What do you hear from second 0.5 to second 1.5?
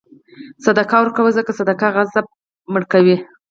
صدقه ورکوه،